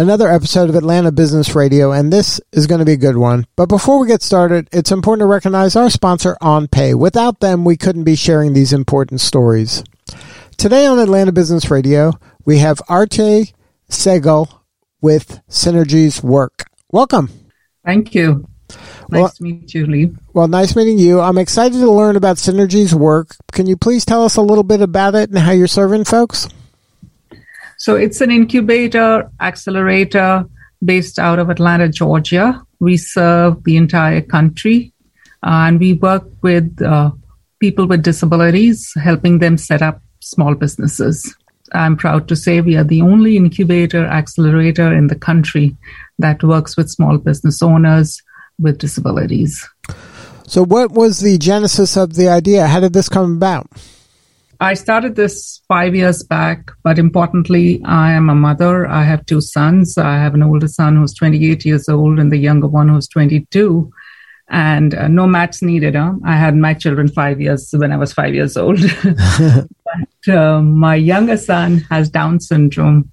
another 0.00 0.28
episode 0.30 0.70
of 0.70 0.74
Atlanta 0.74 1.12
Business 1.12 1.54
Radio, 1.54 1.92
and 1.92 2.10
this 2.10 2.40
is 2.52 2.66
going 2.66 2.78
to 2.78 2.86
be 2.86 2.94
a 2.94 2.96
good 2.96 3.18
one. 3.18 3.46
But 3.54 3.68
before 3.68 4.00
we 4.00 4.08
get 4.08 4.22
started, 4.22 4.66
it's 4.72 4.90
important 4.90 5.20
to 5.20 5.26
recognize 5.26 5.76
our 5.76 5.90
sponsor, 5.90 6.38
OnPay. 6.40 6.94
Without 6.94 7.40
them, 7.40 7.66
we 7.66 7.76
couldn't 7.76 8.04
be 8.04 8.16
sharing 8.16 8.54
these 8.54 8.72
important 8.72 9.20
stories. 9.20 9.84
Today 10.56 10.86
on 10.86 10.98
Atlanta 10.98 11.32
Business 11.32 11.70
Radio, 11.70 12.12
we 12.46 12.58
have 12.58 12.80
Arti 12.88 13.52
Segal 13.90 14.48
with 15.02 15.42
Synergies 15.50 16.22
Work. 16.22 16.64
Welcome. 16.90 17.28
Thank 17.84 18.14
you. 18.14 18.48
Nice 18.70 19.20
well, 19.20 19.28
to 19.28 19.42
meet 19.42 19.74
you, 19.74 19.84
Lee. 19.84 20.14
Well, 20.32 20.48
nice 20.48 20.74
meeting 20.74 20.98
you. 20.98 21.20
I'm 21.20 21.36
excited 21.36 21.78
to 21.78 21.90
learn 21.90 22.16
about 22.16 22.38
Synergies 22.38 22.94
Work. 22.94 23.36
Can 23.52 23.66
you 23.66 23.76
please 23.76 24.06
tell 24.06 24.24
us 24.24 24.36
a 24.36 24.42
little 24.42 24.64
bit 24.64 24.80
about 24.80 25.14
it 25.14 25.28
and 25.28 25.38
how 25.38 25.52
you're 25.52 25.66
serving 25.66 26.04
folks? 26.04 26.48
So 27.80 27.96
it's 27.96 28.20
an 28.20 28.30
incubator, 28.30 29.30
accelerator 29.40 30.44
based 30.84 31.18
out 31.18 31.38
of 31.38 31.48
Atlanta, 31.48 31.88
Georgia. 31.88 32.62
We 32.78 32.98
serve 32.98 33.64
the 33.64 33.78
entire 33.78 34.20
country 34.20 34.92
uh, 35.42 35.64
and 35.64 35.80
we 35.80 35.94
work 35.94 36.24
with 36.42 36.82
uh, 36.82 37.12
people 37.58 37.86
with 37.86 38.02
disabilities, 38.02 38.92
helping 39.02 39.38
them 39.38 39.56
set 39.56 39.80
up 39.80 40.02
small 40.20 40.54
businesses. 40.54 41.34
I'm 41.72 41.96
proud 41.96 42.28
to 42.28 42.36
say 42.36 42.60
we 42.60 42.76
are 42.76 42.84
the 42.84 43.00
only 43.00 43.38
incubator 43.38 44.04
accelerator 44.04 44.92
in 44.92 45.06
the 45.06 45.16
country 45.16 45.74
that 46.18 46.42
works 46.42 46.76
with 46.76 46.90
small 46.90 47.16
business 47.16 47.62
owners 47.62 48.20
with 48.58 48.76
disabilities. 48.76 49.66
So, 50.46 50.66
what 50.66 50.90
was 50.90 51.20
the 51.20 51.38
genesis 51.38 51.96
of 51.96 52.12
the 52.12 52.28
idea? 52.28 52.66
How 52.66 52.80
did 52.80 52.92
this 52.92 53.08
come 53.08 53.36
about? 53.36 53.70
I 54.62 54.74
started 54.74 55.16
this 55.16 55.62
five 55.68 55.94
years 55.94 56.22
back, 56.22 56.70
but 56.82 56.98
importantly, 56.98 57.80
I 57.86 58.12
am 58.12 58.28
a 58.28 58.34
mother. 58.34 58.86
I 58.86 59.04
have 59.04 59.24
two 59.24 59.40
sons. 59.40 59.96
I 59.96 60.16
have 60.16 60.34
an 60.34 60.42
older 60.42 60.68
son 60.68 60.96
who's 60.96 61.14
28 61.14 61.64
years 61.64 61.88
old 61.88 62.18
and 62.18 62.30
the 62.30 62.36
younger 62.36 62.66
one 62.66 62.90
who's 62.90 63.08
22. 63.08 63.90
And 64.50 64.94
uh, 64.94 65.08
no 65.08 65.26
maths 65.26 65.62
needed. 65.62 65.94
Huh? 65.94 66.12
I 66.26 66.36
had 66.36 66.56
my 66.56 66.74
children 66.74 67.08
five 67.08 67.40
years 67.40 67.70
when 67.72 67.90
I 67.90 67.96
was 67.96 68.12
five 68.12 68.34
years 68.34 68.58
old. 68.58 68.80
but 69.02 70.34
uh, 70.34 70.60
my 70.60 70.94
younger 70.94 71.38
son 71.38 71.78
has 71.88 72.10
Down 72.10 72.38
syndrome. 72.38 73.10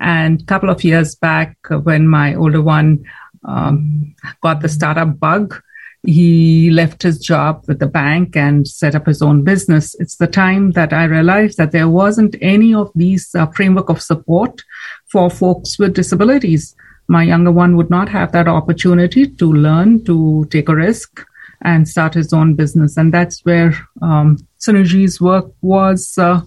And 0.00 0.42
a 0.42 0.44
couple 0.46 0.68
of 0.68 0.82
years 0.82 1.14
back, 1.14 1.56
when 1.68 2.08
my 2.08 2.34
older 2.34 2.60
one 2.60 3.04
um, 3.44 4.16
got 4.40 4.62
the 4.62 4.68
startup 4.68 5.20
bug, 5.20 5.62
he 6.04 6.70
left 6.70 7.02
his 7.02 7.18
job 7.18 7.64
with 7.68 7.78
the 7.78 7.86
bank 7.86 8.36
and 8.36 8.66
set 8.66 8.94
up 8.94 9.06
his 9.06 9.22
own 9.22 9.44
business. 9.44 9.94
It's 10.00 10.16
the 10.16 10.26
time 10.26 10.72
that 10.72 10.92
I 10.92 11.04
realized 11.04 11.58
that 11.58 11.70
there 11.70 11.88
wasn't 11.88 12.34
any 12.40 12.74
of 12.74 12.90
these 12.94 13.32
uh, 13.34 13.46
framework 13.46 13.88
of 13.88 14.02
support 14.02 14.62
for 15.10 15.30
folks 15.30 15.78
with 15.78 15.94
disabilities. 15.94 16.74
My 17.06 17.22
younger 17.22 17.52
one 17.52 17.76
would 17.76 17.90
not 17.90 18.08
have 18.08 18.32
that 18.32 18.48
opportunity 18.48 19.28
to 19.28 19.52
learn, 19.52 20.04
to 20.04 20.46
take 20.50 20.68
a 20.68 20.74
risk 20.74 21.24
and 21.64 21.88
start 21.88 22.14
his 22.14 22.32
own 22.32 22.54
business. 22.54 22.96
And 22.96 23.14
that's 23.14 23.44
where 23.44 23.74
um, 24.00 24.38
Synergies 24.58 25.20
work 25.20 25.52
was 25.60 26.18
uh, 26.18 26.40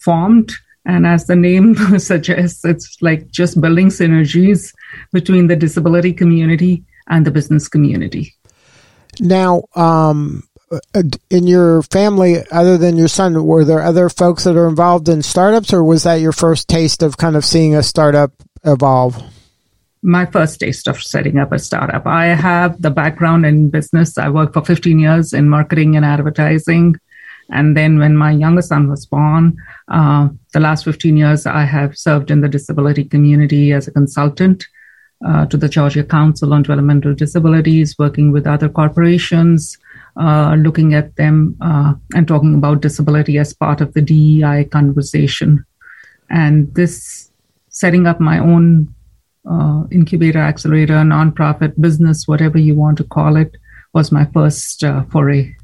formed. 0.00 0.52
And 0.84 1.06
as 1.06 1.26
the 1.26 1.36
name 1.36 1.74
suggests, 1.98 2.64
it's 2.64 3.00
like 3.00 3.30
just 3.30 3.60
building 3.60 3.88
synergies 3.88 4.74
between 5.12 5.46
the 5.46 5.56
disability 5.56 6.12
community 6.12 6.84
and 7.08 7.26
the 7.26 7.30
business 7.30 7.68
community. 7.68 8.34
Now, 9.20 9.64
um, 9.74 10.44
uh, 10.72 11.02
in 11.30 11.46
your 11.46 11.82
family, 11.82 12.38
other 12.50 12.78
than 12.78 12.96
your 12.96 13.08
son, 13.08 13.44
were 13.44 13.64
there 13.64 13.82
other 13.82 14.08
folks 14.08 14.44
that 14.44 14.56
are 14.56 14.68
involved 14.68 15.08
in 15.08 15.22
startups, 15.22 15.72
or 15.72 15.84
was 15.84 16.04
that 16.04 16.20
your 16.20 16.32
first 16.32 16.68
taste 16.68 17.02
of 17.02 17.18
kind 17.18 17.36
of 17.36 17.44
seeing 17.44 17.74
a 17.74 17.82
startup 17.82 18.32
evolve? 18.64 19.22
My 20.02 20.26
first 20.26 20.60
taste 20.60 20.88
of 20.88 21.02
setting 21.02 21.38
up 21.38 21.52
a 21.52 21.58
startup. 21.58 22.06
I 22.06 22.26
have 22.26 22.80
the 22.80 22.90
background 22.90 23.46
in 23.46 23.70
business. 23.70 24.18
I 24.18 24.30
worked 24.30 24.54
for 24.54 24.64
15 24.64 24.98
years 24.98 25.32
in 25.32 25.48
marketing 25.48 25.94
and 25.94 26.04
advertising. 26.04 26.96
And 27.50 27.76
then 27.76 27.98
when 27.98 28.16
my 28.16 28.30
younger 28.30 28.62
son 28.62 28.88
was 28.88 29.04
born, 29.06 29.56
uh, 29.88 30.28
the 30.52 30.60
last 30.60 30.84
15 30.84 31.16
years, 31.16 31.46
I 31.46 31.64
have 31.64 31.96
served 31.96 32.30
in 32.30 32.40
the 32.40 32.48
disability 32.48 33.04
community 33.04 33.72
as 33.72 33.86
a 33.86 33.92
consultant 33.92 34.66
uh, 35.26 35.46
to 35.46 35.56
the 35.56 35.68
Georgia 35.68 36.04
Council 36.04 36.52
on 36.52 36.62
Developmental 36.62 37.14
Disabilities, 37.14 37.96
working 37.98 38.32
with 38.32 38.46
other 38.46 38.68
corporations, 38.68 39.78
uh, 40.16 40.54
looking 40.58 40.94
at 40.94 41.14
them 41.16 41.56
uh, 41.60 41.94
and 42.14 42.28
talking 42.28 42.54
about 42.54 42.82
disability 42.82 43.38
as 43.38 43.52
part 43.52 43.80
of 43.80 43.94
the 43.94 44.02
DEI 44.02 44.64
conversation. 44.64 45.64
And 46.30 46.74
this 46.74 47.30
setting 47.68 48.06
up 48.06 48.20
my 48.20 48.38
own 48.38 48.94
uh, 49.48 49.84
incubator, 49.90 50.38
accelerator, 50.38 50.94
nonprofit 50.94 51.80
business, 51.80 52.28
whatever 52.28 52.58
you 52.58 52.74
want 52.74 52.98
to 52.98 53.04
call 53.04 53.36
it, 53.36 53.56
was 53.92 54.12
my 54.12 54.24
first 54.26 54.82
uh, 54.84 55.04
foray. 55.04 55.54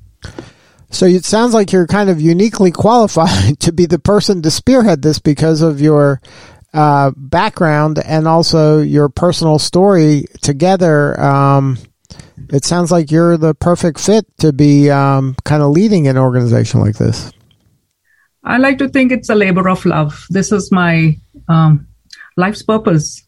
So 0.91 1.07
it 1.07 1.25
sounds 1.25 1.55
like 1.55 1.73
you're 1.73 1.87
kind 1.87 2.11
of 2.11 2.21
uniquely 2.21 2.71
qualified 2.71 3.61
to 3.61 3.73
be 3.73 3.87
the 3.87 3.99
person 3.99 4.43
to 4.43 4.51
spearhead 4.51 5.03
this 5.03 5.19
because 5.19 5.63
of 5.63 5.81
your 5.81 6.21
uh, 6.78 7.11
background 7.16 7.99
and 8.05 8.28
also 8.28 8.81
your 8.81 9.09
personal 9.09 9.59
story 9.59 10.27
together, 10.43 11.21
um, 11.21 11.77
it 12.50 12.65
sounds 12.65 12.93
like 12.93 13.11
you're 13.11 13.37
the 13.37 13.53
perfect 13.53 13.99
fit 13.99 14.25
to 14.39 14.53
be 14.53 14.89
um, 14.89 15.34
kind 15.44 15.61
of 15.61 15.72
leading 15.72 16.06
an 16.06 16.16
organization 16.16 16.78
like 16.78 16.97
this. 16.97 17.33
I 18.44 18.59
like 18.59 18.78
to 18.78 18.89
think 18.89 19.11
it's 19.11 19.28
a 19.28 19.34
labor 19.34 19.69
of 19.69 19.84
love. 19.84 20.25
This 20.31 20.53
is 20.53 20.71
my 20.71 21.19
um, 21.49 21.89
life's 22.37 22.62
purpose. 22.62 23.25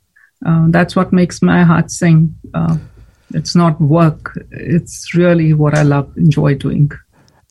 Uh, 0.46 0.66
that's 0.68 0.94
what 0.94 1.12
makes 1.12 1.42
my 1.42 1.64
heart 1.64 1.90
sing. 1.90 2.36
Uh, 2.54 2.78
it's 3.34 3.56
not 3.56 3.80
work. 3.80 4.38
It's 4.52 5.12
really 5.16 5.54
what 5.54 5.74
I 5.76 5.82
love, 5.82 6.16
enjoy 6.16 6.54
doing. 6.54 6.92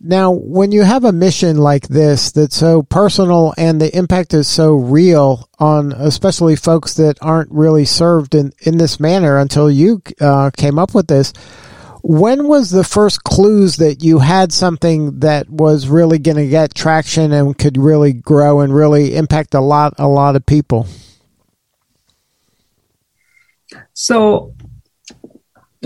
Now, 0.02 0.32
when 0.32 0.72
you 0.72 0.84
have 0.84 1.04
a 1.04 1.12
mission 1.12 1.58
like 1.58 1.88
this 1.90 2.32
that's 2.32 2.56
so 2.56 2.84
personal 2.84 3.54
and 3.58 3.82
the 3.82 3.96
impact 3.96 4.34
is 4.34 4.48
so 4.48 4.76
real 4.76 5.50
on 5.60 5.92
especially 5.92 6.56
folks 6.56 6.94
that 6.94 7.18
aren't 7.22 7.52
really 7.52 7.84
served 7.84 8.34
in, 8.34 8.54
in 8.62 8.78
this 8.78 9.00
manner 9.00 9.38
until 9.38 9.70
you 9.70 10.02
uh, 10.22 10.52
came 10.56 10.80
up 10.80 10.96
with 10.96 11.08
this, 11.08 11.34
when 12.02 12.48
was 12.48 12.70
the 12.70 12.86
first 12.86 13.24
clues 13.26 13.76
that 13.78 14.02
you 14.02 14.20
had 14.20 14.54
something 14.54 15.20
that 15.20 15.50
was 15.50 15.90
really 15.90 16.18
going 16.18 16.38
to 16.38 16.48
get 16.48 16.74
traction 16.74 17.34
and 17.34 17.58
could 17.58 17.78
really 17.78 18.14
grow 18.14 18.62
and 18.62 18.74
really 18.74 19.18
impact 19.18 19.54
a 19.54 19.60
lot 19.60 19.96
a 19.98 20.08
lot 20.08 20.38
of 20.38 20.46
people? 20.46 20.88
So 23.94 24.54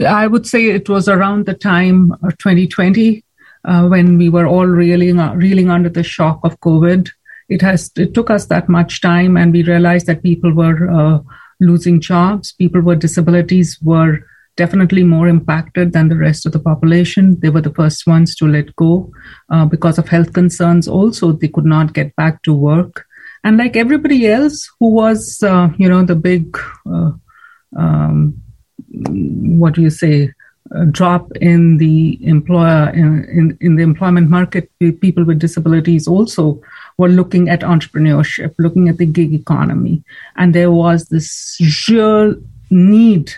I 0.05 0.27
would 0.27 0.45
say 0.45 0.65
it 0.65 0.87
was 0.87 1.07
around 1.07 1.47
the 1.47 1.55
time 1.55 2.11
of 2.23 2.37
2020 2.37 3.23
uh, 3.65 3.87
when 3.87 4.17
we 4.17 4.29
were 4.29 4.45
all 4.45 4.65
reeling, 4.65 5.19
uh, 5.19 5.33
reeling 5.35 5.69
under 5.69 5.89
the 5.89 6.03
shock 6.03 6.39
of 6.43 6.59
COVID. 6.59 7.09
It 7.49 7.61
has 7.61 7.91
it 7.97 8.13
took 8.13 8.29
us 8.29 8.45
that 8.47 8.69
much 8.69 9.01
time, 9.01 9.37
and 9.37 9.51
we 9.51 9.63
realized 9.63 10.07
that 10.07 10.23
people 10.23 10.53
were 10.53 10.89
uh, 10.89 11.19
losing 11.59 12.01
jobs. 12.01 12.53
People 12.53 12.81
with 12.81 12.99
disabilities 12.99 13.77
were 13.81 14.19
definitely 14.55 15.03
more 15.03 15.27
impacted 15.27 15.93
than 15.93 16.09
the 16.09 16.15
rest 16.15 16.45
of 16.45 16.51
the 16.51 16.59
population. 16.59 17.39
They 17.39 17.49
were 17.49 17.61
the 17.61 17.73
first 17.73 18.05
ones 18.05 18.35
to 18.35 18.47
let 18.47 18.75
go 18.75 19.11
uh, 19.49 19.65
because 19.65 19.97
of 19.97 20.07
health 20.07 20.33
concerns. 20.33 20.87
Also, 20.87 21.31
they 21.31 21.47
could 21.47 21.65
not 21.65 21.93
get 21.93 22.15
back 22.15 22.41
to 22.43 22.53
work, 22.53 23.05
and 23.43 23.57
like 23.57 23.75
everybody 23.75 24.27
else 24.27 24.69
who 24.79 24.89
was, 24.89 25.41
uh, 25.43 25.69
you 25.77 25.89
know, 25.89 26.03
the 26.03 26.15
big, 26.15 26.57
uh, 26.89 27.11
um, 27.77 28.41
what 28.89 29.73
do 29.73 29.81
you 29.81 29.89
say? 29.89 30.31
Drop 30.91 31.31
in 31.33 31.77
the 31.77 32.17
employer 32.25 32.89
in, 32.89 33.25
in, 33.25 33.57
in, 33.61 33.75
the 33.75 33.83
employment 33.83 34.29
market 34.29 34.71
people 34.79 35.23
with 35.23 35.39
disabilities 35.39 36.07
also 36.07 36.59
were 36.97 37.09
looking 37.09 37.49
at 37.49 37.61
entrepreneurship 37.61 38.53
looking 38.57 38.89
at 38.89 38.97
the 38.97 39.05
gig 39.05 39.33
economy. 39.33 40.03
And 40.35 40.53
there 40.53 40.71
was 40.71 41.05
this 41.05 41.59
real 41.87 42.35
need 42.69 43.33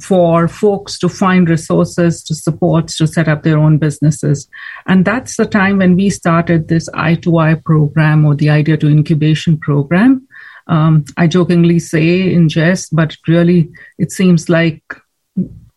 for 0.00 0.48
folks 0.48 0.98
to 0.98 1.08
find 1.08 1.48
resources 1.48 2.22
to 2.24 2.34
support 2.34 2.88
to 2.88 3.06
set 3.06 3.28
up 3.28 3.42
their 3.42 3.58
own 3.58 3.78
businesses. 3.78 4.48
And 4.86 5.04
that's 5.04 5.36
the 5.36 5.46
time 5.46 5.78
when 5.78 5.96
we 5.96 6.10
started 6.10 6.68
this 6.68 6.88
i2i 6.90 7.64
program 7.64 8.24
or 8.24 8.34
the 8.34 8.50
idea 8.50 8.76
to 8.78 8.88
incubation 8.88 9.58
program. 9.58 10.26
Um, 10.66 11.06
i 11.16 11.26
jokingly 11.26 11.78
say 11.78 12.30
in 12.30 12.50
jest 12.50 12.94
but 12.94 13.16
really 13.26 13.70
it 13.96 14.12
seems 14.12 14.50
like 14.50 14.82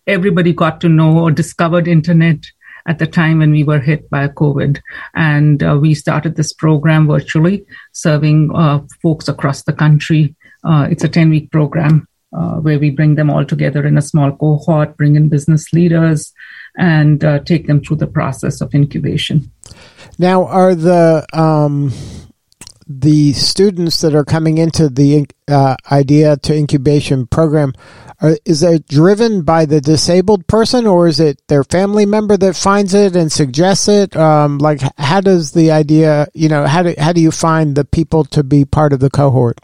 everybody 0.07 0.53
got 0.53 0.81
to 0.81 0.89
know 0.89 1.19
or 1.19 1.31
discovered 1.31 1.88
internet 1.88 2.45
at 2.88 3.00
the 3.00 3.07
time 3.07 3.39
when 3.39 3.51
we 3.51 3.63
were 3.63 3.80
hit 3.80 4.09
by 4.09 4.27
COVID. 4.27 4.80
And 5.13 5.62
uh, 5.63 5.77
we 5.80 5.94
started 5.94 6.36
this 6.36 6.53
program 6.53 7.07
virtually, 7.07 7.65
serving 7.92 8.51
uh, 8.56 8.81
folks 9.01 9.27
across 9.27 9.63
the 9.63 9.74
country. 9.74 10.36
Uh, 10.63 10.88
it's 10.89 11.03
a 11.03 11.09
10 11.09 11.30
week 11.30 11.51
program 11.51 12.07
uh, 12.33 12.56
where 12.56 12.80
we 12.80 12.89
bring 12.89 13.15
them 13.15 13.30
all 13.30 13.45
together 13.45 13.86
in 13.86 13.98
a 13.98 14.01
small 14.01 14.31
cohort, 14.31 14.98
bring 14.98 15.15
in 15.15 15.30
business 15.30 15.71
leaders, 15.74 16.33
and 16.77 17.24
uh, 17.24 17.39
take 17.39 17.68
them 17.68 17.81
through 17.81 17.97
the 17.97 18.07
process 18.07 18.62
of 18.62 18.74
incubation. 18.74 19.51
Now, 20.18 20.45
are 20.45 20.75
the 20.75 21.25
um, 21.33 21.92
the 22.88 23.33
students 23.33 24.01
that 24.01 24.13
are 24.13 24.25
coming 24.25 24.57
into 24.57 24.89
the 24.89 25.27
uh, 25.47 25.75
idea 25.92 26.38
to 26.38 26.56
incubation 26.56 27.25
program 27.27 27.74
is 28.45 28.62
it 28.62 28.88
driven 28.88 29.41
by 29.41 29.65
the 29.65 29.81
disabled 29.81 30.45
person 30.47 30.85
or 30.85 31.07
is 31.07 31.19
it 31.19 31.41
their 31.47 31.63
family 31.63 32.06
member 32.06 32.38
that 32.38 32.56
finds 32.56 32.94
it 32.94 33.15
and 33.15 33.31
suggests 33.31 33.88
it? 33.88 34.15
Um, 34.15 34.59
like 34.59 34.81
how 34.97 35.21
does 35.21 35.51
the 35.53 35.71
idea 35.71 36.27
you 36.33 36.47
know 36.47 36.68
how 36.68 36.83
do, 36.83 36.94
how 36.97 37.13
do 37.13 37.21
you 37.21 37.31
find 37.31 37.75
the 37.75 37.85
people 37.85 38.23
to 38.25 38.44
be 38.44 38.63
part 38.63 38.94
of 38.94 39.00
the 39.00 39.09
cohort? 39.09 39.59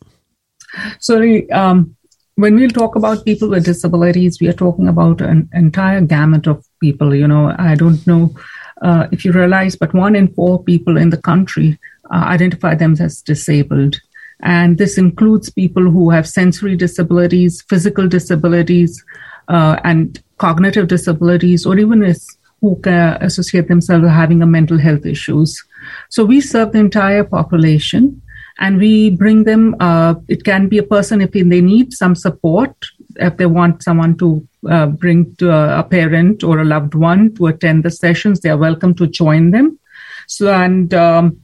So 1.00 1.42
um, 1.52 1.96
when 2.36 2.56
we 2.56 2.68
talk 2.68 2.96
about 2.96 3.26
people 3.26 3.50
with 3.50 3.66
disabilities 3.66 4.40
we 4.42 4.48
are 4.48 4.54
talking 4.54 4.88
about 4.88 5.22
an 5.22 5.50
entire 5.54 6.02
gamut 6.02 6.48
of 6.48 6.66
people 6.80 7.14
you 7.14 7.28
know. 7.28 7.54
I 7.58 7.76
don't 7.76 8.06
know 8.08 8.34
uh, 8.82 9.08
if 9.12 9.24
you 9.24 9.32
realize 9.32 9.76
but 9.76 9.94
one 9.94 10.16
in 10.16 10.34
four 10.34 10.64
people 10.64 10.98
in 10.98 11.12
the 11.12 11.22
country 11.22 11.78
uh, 12.10 12.24
identify 12.26 12.74
them 12.74 12.96
as 13.00 13.22
disabled. 13.22 14.00
And 14.42 14.78
this 14.78 14.98
includes 14.98 15.50
people 15.50 15.84
who 15.84 16.10
have 16.12 16.28
sensory 16.28 16.76
disabilities, 16.76 17.64
physical 17.64 18.08
disabilities, 18.08 19.04
uh, 19.48 19.80
and 19.84 20.22
cognitive 20.38 20.88
disabilities, 20.88 21.66
or 21.66 21.78
even 21.78 22.16
who 22.62 22.76
can 22.82 23.22
associate 23.22 23.68
themselves 23.68 24.04
with 24.04 24.12
having 24.12 24.42
a 24.42 24.46
mental 24.46 24.78
health 24.78 25.06
issues. 25.06 25.64
So 26.10 26.26
we 26.26 26.42
serve 26.42 26.72
the 26.72 26.80
entire 26.80 27.24
population 27.24 28.22
and 28.60 28.78
we 28.78 29.12
bring 29.12 29.44
them, 29.44 29.76
uh, 29.80 30.16
it 30.28 30.44
can 30.44 30.68
be 30.68 30.80
a 30.80 30.84
person 30.84 31.22
if 31.22 31.32
they 31.32 31.62
need 31.62 31.94
some 31.94 32.16
support, 32.16 32.74
if 33.18 33.38
they 33.38 33.46
want 33.46 33.84
someone 33.84 34.18
to 34.18 34.48
uh, 34.70 34.88
bring 34.88 35.36
to 35.36 35.52
a, 35.52 35.80
a, 35.80 35.84
parent 35.84 36.44
or 36.44 36.60
a 36.60 36.66
loved 36.66 36.96
one 36.96 37.34
to 37.36 37.48
attend 37.48 37.84
the 37.84 37.92
sessions, 37.92 38.40
they 38.40 38.50
are 38.50 38.58
welcome 38.58 38.96
to 38.96 39.08
join 39.08 39.52
them. 39.52 39.80
So, 40.28 40.52
and 40.52 40.94
um, 40.94 41.40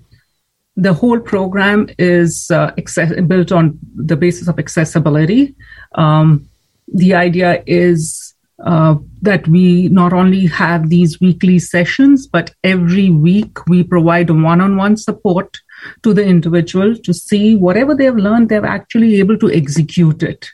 the 0.76 0.94
whole 0.94 1.20
program 1.20 1.88
is 2.00 2.50
uh, 2.52 2.72
access- 2.78 3.20
built 3.28 3.52
on 3.52 3.78
the 3.96 4.16
basis 4.16 4.48
of 4.48 4.58
accessibility. 4.58 5.56
Um, 5.96 6.50
the 6.88 7.14
idea 7.14 7.64
is 7.68 8.34
uh, 8.64 8.96
that 9.22 9.48
we 9.48 9.90
not 9.90 10.14
only 10.14 10.46
have 10.48 10.90
these 10.90 11.20
weekly 11.20 11.60
sessions, 11.60 12.28
but 12.28 12.54
every 12.64 13.10
week 13.10 13.66
we 13.68 13.84
provide 13.84 14.30
one 14.30 14.62
on 14.62 14.78
one 14.78 14.98
support 14.98 15.58
to 16.04 16.14
the 16.14 16.24
individual 16.24 16.96
to 16.96 17.14
see 17.14 17.56
whatever 17.56 17.94
they've 17.94 18.16
learned, 18.16 18.50
they're 18.50 18.66
actually 18.66 19.20
able 19.20 19.38
to 19.38 19.52
execute 19.52 20.24
it. 20.24 20.50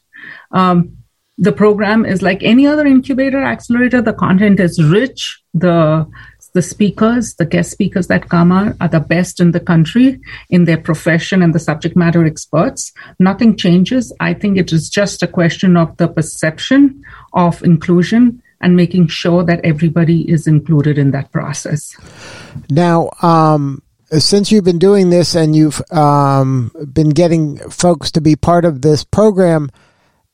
Um, 0.51 0.97
the 1.37 1.51
program 1.51 2.05
is 2.05 2.21
like 2.21 2.43
any 2.43 2.67
other 2.67 2.85
incubator 2.85 3.41
accelerator, 3.41 4.01
the 4.01 4.13
content 4.13 4.59
is 4.59 4.83
rich, 4.83 5.41
the 5.53 6.05
the 6.53 6.61
speakers, 6.61 7.35
the 7.35 7.45
guest 7.45 7.71
speakers 7.71 8.07
that 8.07 8.29
come 8.29 8.51
are, 8.51 8.75
are 8.81 8.87
the 8.87 8.99
best 8.99 9.39
in 9.39 9.51
the 9.51 9.59
country 9.59 10.19
in 10.49 10.65
their 10.65 10.77
profession 10.77 11.41
and 11.41 11.53
the 11.53 11.59
subject 11.59 11.95
matter 11.95 12.25
experts. 12.25 12.91
Nothing 13.19 13.55
changes. 13.55 14.13
I 14.19 14.33
think 14.33 14.57
it 14.57 14.71
is 14.71 14.89
just 14.89 15.23
a 15.23 15.27
question 15.27 15.77
of 15.77 15.95
the 15.97 16.07
perception 16.07 17.03
of 17.33 17.63
inclusion 17.63 18.41
and 18.61 18.75
making 18.75 19.07
sure 19.07 19.43
that 19.43 19.61
everybody 19.63 20.29
is 20.29 20.47
included 20.47 20.97
in 20.97 21.11
that 21.11 21.31
process. 21.31 21.95
Now, 22.69 23.09
um, 23.21 23.81
since 24.11 24.51
you've 24.51 24.63
been 24.63 24.79
doing 24.79 25.11
this 25.11 25.35
and 25.35 25.55
you've 25.55 25.81
um, 25.91 26.71
been 26.91 27.09
getting 27.09 27.57
folks 27.69 28.11
to 28.11 28.21
be 28.21 28.35
part 28.35 28.65
of 28.65 28.81
this 28.81 29.03
program, 29.03 29.69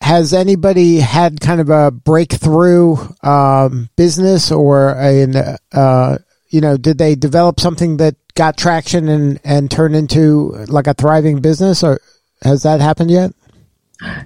has 0.02 0.34
anybody 0.34 0.98
had 0.98 1.42
kind 1.42 1.60
of 1.60 1.70
a 1.70 1.92
breakthrough 1.92 2.96
um, 3.24 3.90
business 3.96 4.52
or 4.52 4.96
a, 5.00 5.58
uh, 5.74 6.18
you 6.50 6.62
know, 6.62 6.78
did 6.78 6.98
they 6.98 7.16
develop 7.16 7.60
something 7.60 7.98
that 7.98 8.16
got 8.36 8.58
traction 8.58 9.08
and, 9.10 9.40
and 9.44 9.72
turned 9.72 9.96
into 9.96 10.52
like 10.68 10.88
a 10.88 10.94
thriving 10.94 11.42
business 11.42 11.84
or 11.84 12.00
has 12.44 12.64
that 12.64 12.82
happened 12.82 13.10
yet? 13.10 13.32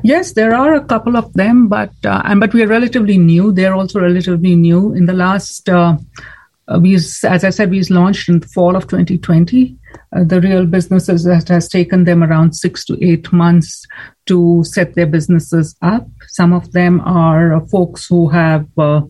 Yes, 0.04 0.34
there 0.34 0.56
are 0.56 0.74
a 0.74 0.84
couple 0.84 1.16
of 1.16 1.32
them, 1.34 1.68
but 1.68 1.94
uh, 2.04 2.24
and 2.26 2.40
but 2.40 2.54
we 2.54 2.64
are 2.64 2.68
relatively 2.68 3.18
new. 3.18 3.52
They're 3.52 3.76
also 3.76 4.00
relatively 4.00 4.56
new. 4.56 4.94
In 4.94 5.06
the 5.06 5.14
last, 5.14 5.70
uh, 5.70 5.96
we 6.78 6.96
as 6.96 7.44
I 7.44 7.50
said, 7.50 7.72
we 7.72 7.82
launched 7.84 8.30
in 8.30 8.40
the 8.40 8.48
fall 8.48 8.76
of 8.76 8.88
2020. 8.88 9.76
Uh, 10.16 10.24
the 10.24 10.42
real 10.42 10.66
businesses 10.66 11.24
that 11.24 11.48
has 11.48 11.68
taken 11.68 12.04
them 12.04 12.24
around 12.24 12.54
six 12.54 12.86
to 12.86 12.98
eight 13.04 13.32
months 13.32 13.86
to 14.26 14.64
set 14.64 14.94
their 14.94 15.08
businesses 15.08 15.76
up. 15.82 16.08
Some 16.28 16.54
of 16.54 16.72
them 16.72 17.02
are 17.02 17.56
uh, 17.56 17.66
folks 17.68 18.06
who 18.08 18.30
have, 18.30 18.68
uh, 18.78 19.02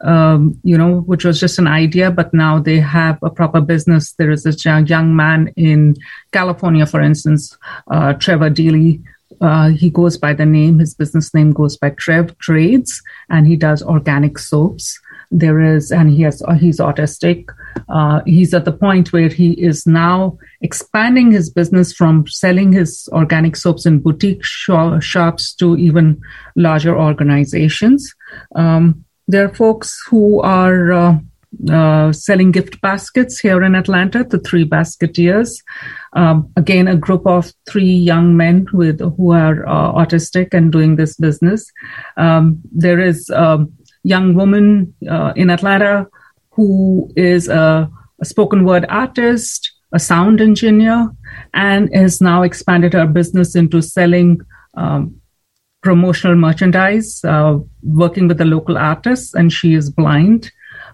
um, 0.00 0.58
you 0.62 0.78
know, 0.78 1.00
which 1.00 1.24
was 1.24 1.40
just 1.40 1.58
an 1.58 1.66
idea, 1.66 2.10
but 2.10 2.32
now 2.32 2.58
they 2.58 2.78
have 2.80 3.18
a 3.22 3.30
proper 3.30 3.60
business. 3.60 4.12
There 4.12 4.30
is 4.30 4.46
a 4.46 4.82
young 4.82 5.14
man 5.14 5.52
in 5.56 5.96
California, 6.32 6.86
for 6.86 7.00
instance, 7.00 7.56
uh, 7.90 8.14
Trevor 8.14 8.50
Deely. 8.50 9.02
Uh, 9.40 9.68
he 9.70 9.90
goes 9.90 10.16
by 10.16 10.32
the 10.32 10.46
name, 10.46 10.78
his 10.78 10.94
business 10.94 11.34
name 11.34 11.52
goes 11.52 11.76
by 11.76 11.90
Trev 11.90 12.36
Trades, 12.38 13.02
and 13.28 13.46
he 13.46 13.56
does 13.56 13.82
organic 13.82 14.38
soaps 14.38 14.98
there 15.34 15.60
is 15.60 15.90
and 15.90 16.10
he 16.10 16.22
has 16.22 16.42
he's 16.60 16.78
autistic 16.78 17.48
uh, 17.88 18.20
he's 18.24 18.54
at 18.54 18.64
the 18.64 18.72
point 18.72 19.12
where 19.12 19.28
he 19.28 19.52
is 19.52 19.84
now 19.84 20.38
expanding 20.60 21.32
his 21.32 21.50
business 21.50 21.92
from 21.92 22.24
selling 22.28 22.72
his 22.72 23.08
organic 23.12 23.56
soaps 23.56 23.84
in 23.84 23.98
boutique 23.98 24.44
sh- 24.44 24.70
shops 25.00 25.52
to 25.52 25.76
even 25.76 26.20
larger 26.54 26.96
organizations 26.96 28.14
um, 28.54 29.04
there 29.26 29.44
are 29.44 29.54
folks 29.54 30.00
who 30.08 30.40
are 30.40 30.92
uh, 30.92 31.18
uh, 31.70 32.12
selling 32.12 32.50
gift 32.50 32.80
baskets 32.80 33.38
here 33.38 33.62
in 33.62 33.74
Atlanta, 33.74 34.24
the 34.24 34.38
three 34.38 34.64
basketeers. 34.64 35.62
Um, 36.14 36.50
again, 36.56 36.88
a 36.88 36.96
group 36.96 37.26
of 37.26 37.52
three 37.68 37.92
young 37.92 38.36
men 38.36 38.66
with 38.72 39.00
who 39.00 39.32
are 39.32 39.66
uh, 39.66 39.92
autistic 39.92 40.52
and 40.52 40.72
doing 40.72 40.96
this 40.96 41.16
business. 41.16 41.70
Um, 42.16 42.60
there 42.72 43.00
is 43.00 43.30
um, 43.30 43.72
young 44.04 44.34
woman 44.34 44.94
uh, 45.10 45.32
in 45.34 45.50
Atlanta 45.50 46.06
who 46.50 47.10
is 47.16 47.48
a, 47.48 47.90
a, 48.20 48.24
spoken 48.24 48.64
word 48.64 48.86
artist, 48.88 49.72
a 49.92 49.98
sound 49.98 50.40
engineer, 50.40 51.10
and 51.52 51.92
has 51.94 52.20
now 52.20 52.42
expanded 52.42 52.92
her 52.92 53.06
business 53.06 53.56
into 53.56 53.82
selling 53.82 54.40
um, 54.74 55.20
promotional 55.82 56.36
merchandise, 56.36 57.24
uh, 57.24 57.58
working 57.82 58.28
with 58.28 58.38
the 58.38 58.44
local 58.44 58.78
artists, 58.78 59.34
and 59.34 59.52
she 59.52 59.74
is 59.74 59.90
blind. 59.90 60.50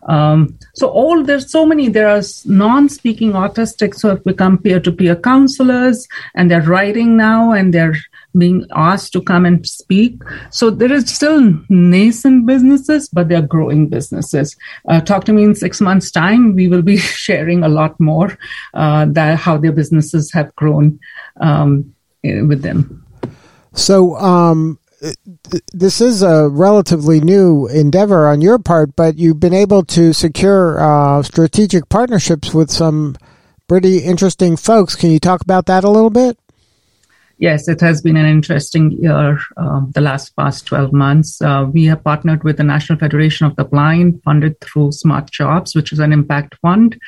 Um, 0.09 0.59
so 0.75 0.89
all 0.89 1.23
there's 1.23 1.53
so 1.53 1.67
many. 1.67 1.89
There 1.89 2.09
are 2.09 2.23
non-speaking 2.47 3.33
autistics 3.33 4.01
who 4.01 4.09
have 4.09 4.25
become 4.25 4.59
peer-to-peer 4.59 5.17
counselors, 5.17 6.09
and 6.35 6.51
they're 6.51 6.63
writing 6.63 7.17
now, 7.17 7.53
and 7.53 7.73
they're 7.73 7.97
being 8.37 8.67
asked 8.75 9.13
to 9.13 9.23
come 9.23 9.45
and 9.47 9.67
speak. 9.67 10.21
So 10.51 10.71
there 10.71 10.93
is 10.93 11.13
still 11.13 11.55
nascent 11.69 12.47
businesses, 12.47 13.09
but 13.09 13.29
they're 13.29 13.43
growing 13.43 13.89
businesses. 13.89 14.57
Uh, 14.89 15.01
talk 15.01 15.25
to 15.25 15.33
me 15.33 15.45
in 15.45 15.55
six 15.55 15.81
months' 15.81 16.11
time. 16.11 16.55
We 16.55 16.69
will 16.69 16.83
be 16.83 16.97
sharing 17.27 17.63
a 17.63 17.69
lot 17.69 17.99
more 18.01 18.37
uh, 18.75 19.07
that 19.11 19.39
how 19.39 19.57
their 19.57 19.73
businesses 19.73 20.33
have 20.33 20.55
grown 20.57 21.01
um, 21.41 21.95
eh, 22.25 22.43
with 22.43 22.63
them. 22.63 23.07
So 23.73 24.17
um, 24.17 24.79
this 25.73 26.01
is 26.01 26.23
a 26.23 26.49
relatively 26.49 27.21
new 27.21 27.67
endeavor 27.69 28.29
on 28.29 28.41
your 28.41 28.59
part, 28.59 28.97
but 28.97 29.17
you've 29.17 29.41
been 29.41 29.55
able 29.55 29.85
to 29.85 30.13
secure 30.13 30.81
uh, 30.81 31.23
strategic 31.23 31.89
partnerships 31.89 32.53
with 32.53 32.71
some 32.71 33.17
pretty 33.69 33.99
interesting 33.99 34.57
folks. 34.57 34.97
Can 34.97 35.11
you 35.11 35.21
talk 35.21 35.41
about 35.43 35.67
that 35.67 35.85
a 35.85 35.91
little 35.91 36.11
bit? 36.11 36.39
Yes, 37.41 37.69
it 37.69 37.81
has 37.81 38.03
been 38.03 38.19
an 38.19 38.27
interesting 38.27 38.91
year, 38.91 39.39
um, 39.57 39.91
the 39.95 40.03
last 40.03 40.37
past 40.37 40.67
12 40.67 40.93
months. 40.93 41.41
Uh, 41.41 41.67
we 41.73 41.87
have 41.87 42.05
partnered 42.05 42.45
with 42.45 42.59
the 42.59 42.65
National 42.65 42.99
Federation 42.99 43.47
of 43.47 43.57
the 43.57 43.65
Blind, 43.65 44.21
funded 44.25 44.61
through 44.61 44.93
Smart 44.93 45.31
Jobs, 45.31 45.75
which 45.75 45.91
is 45.91 46.01
an 46.01 46.13
impact 46.13 46.57
fund. 46.61 47.01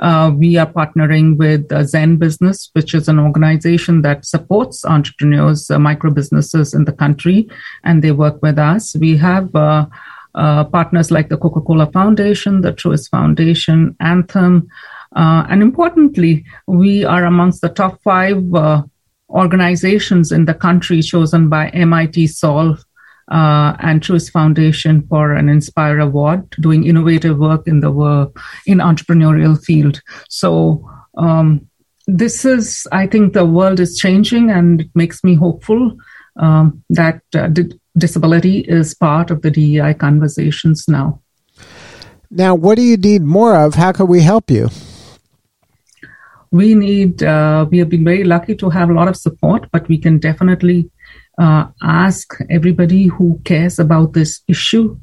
Uh, 0.00 0.30
we 0.36 0.58
are 0.58 0.70
partnering 0.70 1.38
with 1.38 1.72
uh, 1.72 1.78
ZenBusiness, 1.78 2.68
which 2.74 2.92
is 2.92 3.08
an 3.08 3.18
organization 3.18 4.02
that 4.02 4.26
supports 4.26 4.84
entrepreneurs, 4.84 5.70
uh, 5.70 5.78
micro 5.78 6.10
businesses 6.10 6.74
in 6.74 6.84
the 6.84 6.92
country, 6.92 7.48
and 7.82 8.04
they 8.04 8.12
work 8.12 8.42
with 8.42 8.58
us. 8.58 8.94
We 8.94 9.16
have 9.16 9.54
uh, 9.54 9.86
uh, 10.34 10.64
partners 10.64 11.10
like 11.10 11.30
the 11.30 11.38
Coca 11.38 11.62
Cola 11.62 11.90
Foundation, 11.90 12.60
the 12.60 12.74
Truist 12.74 13.08
Foundation, 13.08 13.96
Anthem. 14.00 14.68
and 15.14 15.62
importantly, 15.62 16.44
we 16.66 17.06
are 17.06 17.24
amongst 17.24 17.62
the 17.62 17.70
top 17.70 18.02
five 18.02 18.44
organizations 19.30 20.32
in 20.32 20.44
the 20.44 20.54
country 20.54 21.02
chosen 21.02 21.48
by 21.48 21.68
MIT 21.70 22.26
Solve 22.28 22.84
uh, 23.30 23.76
and 23.80 24.00
Truist 24.00 24.30
Foundation 24.30 25.06
for 25.08 25.34
an 25.34 25.48
Inspire 25.48 26.00
Award, 26.00 26.48
doing 26.60 26.84
innovative 26.84 27.38
work 27.38 27.66
in 27.68 27.80
the 27.80 27.90
work, 27.90 28.38
in 28.66 28.78
entrepreneurial 28.78 29.62
field. 29.62 30.00
So 30.28 30.88
um, 31.16 31.68
this 32.06 32.44
is, 32.44 32.86
I 32.90 33.06
think, 33.06 33.34
the 33.34 33.44
world 33.44 33.80
is 33.80 33.98
changing, 33.98 34.50
and 34.50 34.80
it 34.80 34.90
makes 34.94 35.22
me 35.22 35.34
hopeful 35.34 35.94
um, 36.36 36.82
that 36.90 37.20
uh, 37.34 37.48
di- 37.48 37.78
disability 37.98 38.60
is 38.60 38.94
part 38.94 39.30
of 39.30 39.42
the 39.42 39.50
DEI 39.50 39.94
conversations 39.94 40.86
now. 40.88 41.20
Now, 42.30 42.54
what 42.54 42.76
do 42.76 42.82
you 42.82 42.96
need 42.96 43.22
more 43.22 43.56
of? 43.56 43.74
How 43.74 43.92
can 43.92 44.06
we 44.06 44.22
help 44.22 44.50
you? 44.50 44.68
We 46.50 46.74
need, 46.74 47.22
uh, 47.22 47.66
we 47.70 47.78
have 47.78 47.88
been 47.88 48.04
very 48.04 48.24
lucky 48.24 48.54
to 48.56 48.70
have 48.70 48.90
a 48.90 48.94
lot 48.94 49.08
of 49.08 49.16
support, 49.16 49.68
but 49.70 49.88
we 49.88 49.98
can 49.98 50.18
definitely 50.18 50.90
uh, 51.38 51.66
ask 51.82 52.34
everybody 52.50 53.06
who 53.06 53.40
cares 53.44 53.78
about 53.78 54.12
this 54.12 54.42
issue 54.48 54.96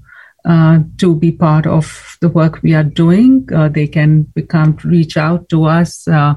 uh, 0.45 0.79
to 0.97 1.15
be 1.15 1.31
part 1.31 1.65
of 1.65 2.17
the 2.21 2.29
work 2.29 2.61
we 2.61 2.73
are 2.75 2.83
doing. 2.83 3.47
Uh, 3.53 3.67
they 3.67 3.87
can 3.87 4.23
become 4.35 4.77
reach 4.83 5.17
out 5.17 5.49
to 5.49 5.65
us 5.65 6.07
uh, 6.07 6.35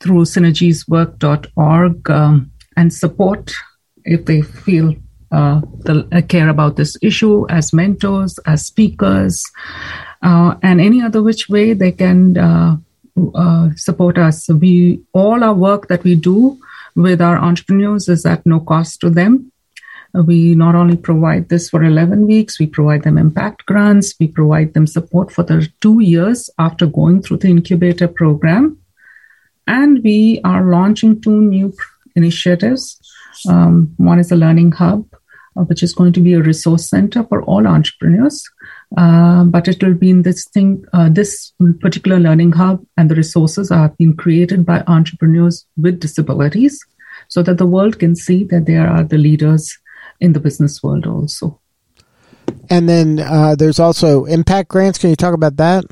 through 0.00 0.24
synergieswork.org 0.24 2.10
um, 2.10 2.50
and 2.76 2.92
support 2.92 3.50
if 4.04 4.24
they 4.26 4.42
feel 4.42 4.94
uh, 5.32 5.60
the, 5.84 6.06
uh, 6.12 6.20
care 6.22 6.48
about 6.48 6.76
this 6.76 6.96
issue 7.00 7.46
as 7.48 7.72
mentors, 7.72 8.38
as 8.46 8.66
speakers, 8.66 9.44
and 10.22 10.80
any 10.80 11.00
other 11.00 11.22
which 11.22 11.48
way 11.48 11.72
they 11.72 11.92
can 11.92 12.34
support 13.76 14.18
us. 14.18 14.48
We 14.48 15.00
all 15.12 15.44
our 15.44 15.54
work 15.54 15.88
that 15.88 16.04
we 16.04 16.14
do 16.14 16.58
with 16.96 17.20
our 17.20 17.38
entrepreneurs 17.38 18.08
is 18.08 18.26
at 18.26 18.44
no 18.44 18.60
cost 18.60 19.00
to 19.00 19.10
them. 19.10 19.52
We 20.12 20.54
not 20.56 20.74
only 20.74 20.96
provide 20.96 21.48
this 21.48 21.70
for 21.70 21.84
11 21.84 22.26
weeks, 22.26 22.58
we 22.58 22.66
provide 22.66 23.04
them 23.04 23.16
impact 23.16 23.66
grants, 23.66 24.14
we 24.18 24.26
provide 24.26 24.74
them 24.74 24.86
support 24.86 25.30
for 25.30 25.44
the 25.44 25.68
two 25.80 26.00
years 26.00 26.50
after 26.58 26.86
going 26.86 27.22
through 27.22 27.38
the 27.38 27.48
incubator 27.48 28.08
program. 28.08 28.78
And 29.68 30.02
we 30.02 30.40
are 30.42 30.64
launching 30.64 31.20
two 31.20 31.40
new 31.40 31.72
initiatives. 32.16 32.98
Um, 33.48 33.94
one 33.98 34.18
is 34.18 34.32
a 34.32 34.36
learning 34.36 34.72
hub, 34.72 35.06
uh, 35.12 35.18
which 35.54 35.82
is 35.82 35.94
going 35.94 36.12
to 36.12 36.20
be 36.20 36.34
a 36.34 36.42
resource 36.42 36.88
center 36.88 37.24
for 37.24 37.42
all 37.42 37.66
entrepreneurs. 37.66 38.48
Uh, 38.96 39.44
but 39.44 39.68
it 39.68 39.82
will 39.82 39.94
be 39.94 40.10
in 40.10 40.22
this 40.22 40.46
thing, 40.48 40.84
uh, 40.92 41.08
this 41.08 41.52
particular 41.80 42.18
learning 42.18 42.52
hub 42.52 42.84
and 42.96 43.10
the 43.10 43.14
resources 43.14 43.70
are 43.70 43.90
being 43.98 44.16
created 44.16 44.64
by 44.64 44.82
entrepreneurs 44.86 45.66
with 45.76 46.00
disabilities 46.00 46.84
so 47.28 47.42
that 47.42 47.58
the 47.58 47.66
world 47.66 47.98
can 47.98 48.16
see 48.16 48.44
that 48.44 48.66
they 48.66 48.76
are 48.76 49.04
the 49.04 49.18
leaders 49.18 49.76
in 50.20 50.32
the 50.32 50.40
business 50.40 50.82
world 50.82 51.06
also. 51.06 51.60
And 52.68 52.88
then 52.88 53.20
uh, 53.20 53.54
there's 53.54 53.78
also 53.78 54.24
impact 54.24 54.68
grants. 54.68 54.98
Can 54.98 55.10
you 55.10 55.16
talk 55.16 55.34
about 55.34 55.56
that? 55.56 55.84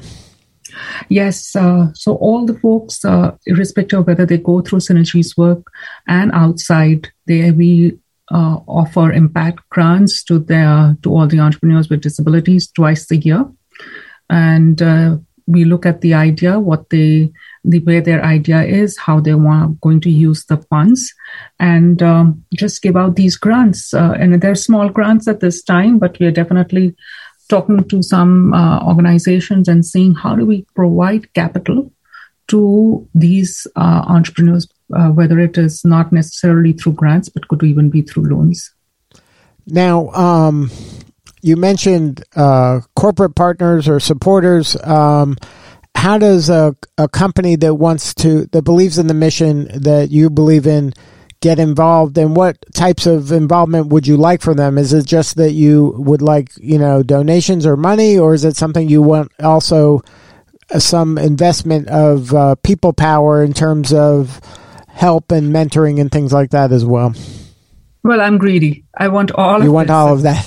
Yes. 1.08 1.56
Uh, 1.56 1.92
so 1.94 2.16
all 2.16 2.46
the 2.46 2.58
folks, 2.58 3.04
uh, 3.04 3.36
irrespective 3.46 4.00
of 4.00 4.06
whether 4.06 4.26
they 4.26 4.38
go 4.38 4.60
through 4.60 4.80
Synergies 4.80 5.36
work 5.36 5.64
and 6.06 6.30
outside, 6.32 7.08
they 7.26 7.50
we 7.50 7.98
uh, 8.30 8.58
offer 8.66 9.12
impact 9.12 9.68
grants 9.70 10.22
to 10.24 10.38
their 10.38 10.96
to 11.02 11.10
all 11.10 11.26
the 11.26 11.40
entrepreneurs 11.40 11.88
with 11.88 12.02
disabilities 12.02 12.70
twice 12.70 13.10
a 13.10 13.16
year, 13.16 13.44
and 14.28 14.82
uh, 14.82 15.16
we 15.46 15.64
look 15.64 15.86
at 15.86 16.02
the 16.02 16.14
idea, 16.14 16.60
what 16.60 16.90
they 16.90 17.32
the 17.64 17.80
way 17.80 18.00
their 18.00 18.24
idea 18.24 18.62
is, 18.62 18.96
how 18.98 19.20
they 19.20 19.34
want 19.34 19.80
going 19.80 20.00
to 20.00 20.10
use 20.10 20.44
the 20.44 20.58
funds, 20.70 21.12
and 21.58 22.02
um, 22.02 22.44
just 22.54 22.82
give 22.82 22.96
out 22.96 23.16
these 23.16 23.36
grants. 23.36 23.92
Uh, 23.94 24.12
and 24.18 24.40
they're 24.40 24.54
small 24.54 24.88
grants 24.88 25.26
at 25.26 25.40
this 25.40 25.62
time, 25.62 25.98
but 25.98 26.18
we 26.18 26.26
are 26.26 26.30
definitely 26.30 26.94
talking 27.48 27.82
to 27.88 28.02
some 28.02 28.52
uh, 28.52 28.84
organizations 28.86 29.68
and 29.68 29.84
seeing 29.84 30.14
how 30.14 30.34
do 30.34 30.44
we 30.44 30.66
provide 30.74 31.32
capital 31.32 31.90
to 32.48 33.06
these 33.14 33.66
uh, 33.76 34.04
entrepreneurs, 34.06 34.68
uh, 34.94 35.08
whether 35.08 35.38
it 35.38 35.58
is 35.58 35.84
not 35.84 36.12
necessarily 36.12 36.72
through 36.72 36.92
grants, 36.92 37.28
but 37.28 37.46
could 37.48 37.62
even 37.62 37.90
be 37.90 38.02
through 38.02 38.28
loans. 38.28 38.72
Now, 39.66 40.08
um, 40.10 40.70
you 41.42 41.56
mentioned 41.56 42.24
uh, 42.34 42.80
corporate 42.96 43.34
partners 43.34 43.88
or 43.88 44.00
supporters. 44.00 44.76
Um, 44.82 45.36
how 45.94 46.18
does 46.18 46.48
a, 46.48 46.76
a 46.96 47.08
company 47.08 47.56
that 47.56 47.74
wants 47.74 48.14
to, 48.14 48.46
that 48.46 48.62
believes 48.62 48.98
in 48.98 49.08
the 49.08 49.14
mission 49.14 49.68
that 49.82 50.10
you 50.10 50.30
believe 50.30 50.66
in, 50.66 50.92
get 51.40 51.58
involved 51.58 52.18
and 52.18 52.34
what 52.34 52.56
types 52.74 53.06
of 53.06 53.30
involvement 53.30 53.88
would 53.88 54.06
you 54.06 54.16
like 54.16 54.42
for 54.42 54.54
them 54.54 54.76
is 54.76 54.92
it 54.92 55.06
just 55.06 55.36
that 55.36 55.52
you 55.52 55.94
would 55.96 56.20
like 56.20 56.50
you 56.56 56.76
know 56.76 57.00
donations 57.00 57.64
or 57.64 57.76
money 57.76 58.18
or 58.18 58.34
is 58.34 58.44
it 58.44 58.56
something 58.56 58.88
you 58.88 59.00
want 59.00 59.30
also 59.40 60.02
some 60.78 61.16
investment 61.16 61.86
of 61.88 62.34
uh, 62.34 62.54
people 62.56 62.92
power 62.92 63.42
in 63.44 63.52
terms 63.52 63.92
of 63.92 64.40
help 64.98 65.30
and 65.30 65.54
mentoring 65.54 66.00
and 66.00 66.10
things 66.10 66.32
like 66.32 66.50
that 66.50 66.72
as 66.72 66.84
well. 66.84 67.14
Well, 68.02 68.20
I'm 68.20 68.36
greedy. 68.36 68.84
I 69.00 69.06
want 69.08 69.30
all. 69.32 69.62
You 69.62 69.70
want 69.70 69.88
this. 69.88 69.94
all 69.94 70.12
of 70.12 70.22
that. 70.22 70.44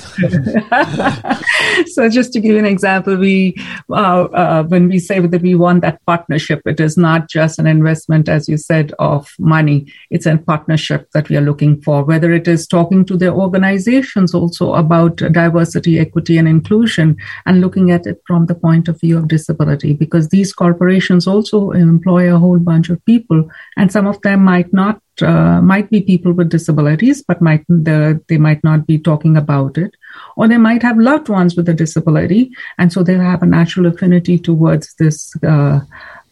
so, 1.93 2.09
just 2.09 2.33
to 2.33 2.41
give 2.41 2.51
you 2.51 2.59
an 2.59 2.65
example, 2.65 3.15
we 3.15 3.55
uh, 3.89 4.23
uh, 4.23 4.63
when 4.63 4.89
we 4.89 4.99
say 4.99 5.19
that 5.19 5.41
we 5.41 5.55
want 5.55 5.81
that 5.81 6.05
partnership, 6.05 6.61
it 6.65 6.81
is 6.81 6.97
not 6.97 7.29
just 7.29 7.59
an 7.59 7.67
investment, 7.67 8.27
as 8.27 8.49
you 8.49 8.57
said, 8.57 8.93
of 8.99 9.33
money. 9.39 9.91
It's 10.09 10.25
a 10.25 10.37
partnership 10.37 11.09
that 11.13 11.29
we 11.29 11.37
are 11.37 11.41
looking 11.41 11.81
for. 11.81 12.03
Whether 12.03 12.33
it 12.33 12.47
is 12.47 12.67
talking 12.67 13.05
to 13.05 13.15
their 13.15 13.31
organizations 13.31 14.33
also 14.33 14.73
about 14.73 15.15
diversity, 15.15 15.97
equity, 15.97 16.37
and 16.37 16.47
inclusion, 16.47 17.15
and 17.45 17.61
looking 17.61 17.91
at 17.91 18.05
it 18.05 18.21
from 18.27 18.47
the 18.47 18.55
point 18.55 18.89
of 18.89 18.99
view 18.99 19.17
of 19.17 19.29
disability, 19.29 19.93
because 19.93 20.27
these 20.27 20.51
corporations 20.51 21.25
also 21.25 21.71
employ 21.71 22.33
a 22.33 22.39
whole 22.39 22.59
bunch 22.59 22.89
of 22.89 23.03
people, 23.05 23.49
and 23.77 23.93
some 23.93 24.07
of 24.07 24.21
them 24.23 24.43
might 24.43 24.73
not 24.73 24.99
uh, 25.21 25.61
might 25.61 25.89
be 25.89 26.01
people 26.01 26.31
with 26.31 26.49
disabilities, 26.49 27.23
but 27.27 27.41
might 27.41 27.65
the, 27.67 28.19
they 28.27 28.37
might 28.47 28.63
not 28.63 28.85
be 28.91 28.97
talking 29.09 29.37
about 29.37 29.77
it, 29.77 29.91
or 30.35 30.47
they 30.47 30.57
might 30.57 30.83
have 30.87 30.97
loved 31.09 31.29
ones 31.29 31.55
with 31.55 31.69
a 31.69 31.73
disability, 31.83 32.43
and 32.77 32.91
so 32.93 33.03
they 33.03 33.17
have 33.31 33.43
a 33.43 33.53
natural 33.57 33.85
affinity 33.91 34.37
towards 34.49 34.93
this 34.95 35.17
uh, 35.53 35.79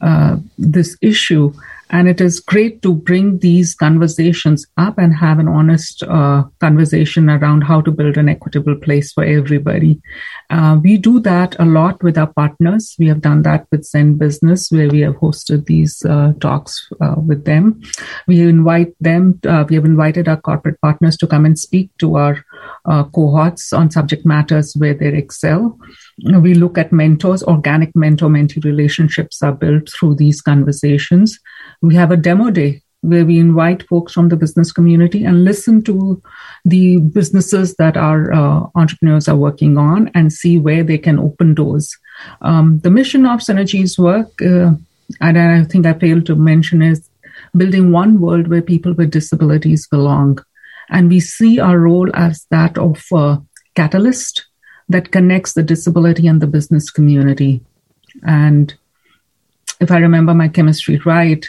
uh, 0.01 0.38
this 0.58 0.98
issue. 1.01 1.54
And 1.89 2.08
it 2.08 2.22
is 2.22 2.39
great 2.39 2.81
to 2.84 2.93
bring 2.93 3.39
these 3.39 3.74
conversations 3.74 4.65
up 4.77 4.98
and 4.98 5.15
have 5.15 5.39
an 5.39 5.48
honest 5.48 6.03
uh, 6.03 6.43
conversation 6.60 7.29
around 7.29 7.63
how 7.63 7.81
to 7.81 7.91
build 7.91 8.17
an 8.17 8.29
equitable 8.29 8.75
place 8.75 9.12
for 9.12 9.24
everybody. 9.24 10.00
Uh, 10.50 10.79
we 10.81 10.98
do 10.98 11.19
that 11.22 11.55
a 11.60 11.65
lot 11.65 12.01
with 12.03 12.17
our 12.17 12.31
partners. 12.34 12.96
We 13.00 13.08
have 13.08 13.22
done 13.22 13.41
that 13.43 13.67
with 13.72 13.89
ZenBusiness, 13.89 14.72
where 14.72 14.89
we 14.89 15.00
have 15.01 15.15
hosted 15.15 15.65
these 15.65 16.05
uh, 16.05 16.34
talks 16.39 16.88
uh, 17.01 17.15
with 17.17 17.46
them. 17.46 17.81
We 18.27 18.41
invite 18.41 18.93
them, 19.00 19.39
uh, 19.48 19.65
we 19.67 19.75
have 19.75 19.86
invited 19.86 20.27
our 20.27 20.39
corporate 20.39 20.79
partners 20.81 21.17
to 21.17 21.27
come 21.27 21.46
and 21.46 21.58
speak 21.58 21.89
to 22.00 22.15
our 22.17 22.46
uh, 22.86 23.04
cohorts 23.04 23.74
on 23.74 23.92
subject 23.92 24.26
matters 24.26 24.76
where 24.76 24.94
they 24.94 25.08
excel. 25.08 25.78
We 26.24 26.54
look 26.54 26.78
at 26.78 26.92
mentors, 26.92 27.44
organic 27.44 27.96
mentor 27.96 28.30
mentee 28.30 28.64
relationships 28.64 29.42
are 29.42 29.54
built 29.54 29.90
through 29.92 30.16
these 30.16 30.42
conversations. 30.42 31.40
We 31.82 31.96
have 31.96 32.12
a 32.12 32.18
demo 32.18 32.50
day 32.52 32.82
where 33.02 33.26
we 33.26 33.40
invite 33.40 33.88
folks 33.88 34.14
from 34.14 34.30
the 34.30 34.36
business 34.36 34.72
community 34.72 35.24
and 35.24 35.46
listen 35.46 35.82
to 35.84 36.22
the 36.66 36.98
businesses 36.98 37.76
that 37.76 37.96
our 37.96 38.32
uh, 38.34 38.68
entrepreneurs 38.76 39.28
are 39.28 39.38
working 39.38 39.78
on 39.78 40.12
and 40.14 40.34
see 40.34 40.58
where 40.58 40.84
they 40.84 40.98
can 40.98 41.18
open 41.18 41.54
doors. 41.54 41.98
Um, 42.42 42.80
the 42.80 42.90
mission 42.90 43.26
of 43.26 43.40
Synergies 43.40 43.98
work, 43.98 44.30
uh, 44.42 44.72
and 45.22 45.38
I 45.38 45.64
think 45.64 45.86
I 45.86 45.94
failed 45.94 46.26
to 46.26 46.36
mention, 46.36 46.82
is 46.82 47.10
building 47.56 47.92
one 47.92 48.20
world 48.20 48.48
where 48.48 48.62
people 48.62 48.94
with 48.94 49.12
disabilities 49.12 49.88
belong. 49.88 50.40
And 50.89 51.10
we 51.10 51.19
see 51.19 51.60
our 51.60 51.79
role 51.79 52.10
as 52.15 52.46
that 52.50 52.77
of 52.77 53.03
a 53.13 53.41
catalyst 53.75 54.46
that 54.89 55.12
connects 55.12 55.53
the 55.53 55.63
disability 55.63 56.27
and 56.27 56.41
the 56.41 56.48
business 56.48 56.89
community. 56.89 57.62
And 58.27 58.74
if 59.79 59.91
I 59.91 59.98
remember 59.98 60.34
my 60.34 60.48
chemistry 60.48 60.98
right, 61.05 61.48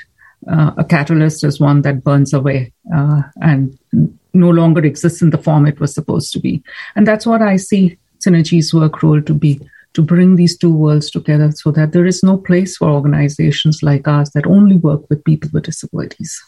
uh, 0.50 0.72
a 0.76 0.84
catalyst 0.84 1.44
is 1.44 1.60
one 1.60 1.82
that 1.82 2.04
burns 2.04 2.32
away 2.32 2.72
uh, 2.94 3.22
and 3.42 3.78
no 4.32 4.50
longer 4.50 4.84
exists 4.84 5.22
in 5.22 5.30
the 5.30 5.38
form 5.38 5.66
it 5.66 5.80
was 5.80 5.94
supposed 5.94 6.32
to 6.32 6.40
be. 6.40 6.62
And 6.96 7.06
that's 7.06 7.26
what 7.26 7.42
I 7.42 7.56
see 7.56 7.98
Synergies 8.24 8.74
work 8.74 9.02
role 9.02 9.22
to 9.22 9.34
be 9.34 9.60
to 9.94 10.02
bring 10.02 10.36
these 10.36 10.56
two 10.56 10.72
worlds 10.72 11.10
together 11.10 11.50
so 11.52 11.72
that 11.72 11.92
there 11.92 12.06
is 12.06 12.22
no 12.22 12.36
place 12.36 12.76
for 12.76 12.88
organizations 12.88 13.82
like 13.82 14.06
us 14.06 14.30
that 14.30 14.46
only 14.46 14.76
work 14.76 15.08
with 15.10 15.24
people 15.24 15.50
with 15.52 15.64
disabilities. 15.64 16.40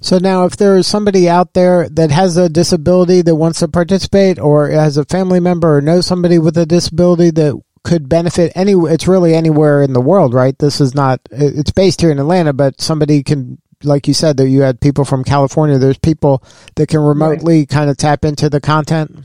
So 0.00 0.18
now, 0.18 0.44
if 0.44 0.56
there 0.56 0.76
is 0.76 0.86
somebody 0.86 1.28
out 1.28 1.54
there 1.54 1.88
that 1.90 2.10
has 2.10 2.36
a 2.36 2.48
disability 2.48 3.22
that 3.22 3.36
wants 3.36 3.60
to 3.60 3.68
participate, 3.68 4.38
or 4.38 4.68
has 4.68 4.96
a 4.96 5.04
family 5.04 5.40
member 5.40 5.78
or 5.78 5.80
knows 5.80 6.06
somebody 6.06 6.38
with 6.38 6.58
a 6.58 6.66
disability 6.66 7.30
that 7.30 7.60
could 7.86 8.08
benefit 8.08 8.50
any 8.56 8.72
it's 8.72 9.06
really 9.06 9.32
anywhere 9.32 9.80
in 9.80 9.92
the 9.92 10.00
world 10.00 10.34
right 10.34 10.58
this 10.58 10.80
is 10.80 10.92
not 10.92 11.20
it's 11.30 11.70
based 11.70 12.00
here 12.00 12.10
in 12.10 12.18
atlanta 12.18 12.52
but 12.52 12.80
somebody 12.80 13.22
can 13.22 13.58
like 13.84 14.08
you 14.08 14.14
said 14.14 14.36
that 14.36 14.48
you 14.48 14.62
had 14.62 14.80
people 14.80 15.04
from 15.04 15.22
california 15.22 15.78
there's 15.78 15.98
people 15.98 16.42
that 16.74 16.88
can 16.88 16.98
remotely 16.98 17.60
right. 17.60 17.68
kind 17.68 17.88
of 17.88 17.96
tap 17.96 18.24
into 18.24 18.50
the 18.50 18.60
content 18.60 19.24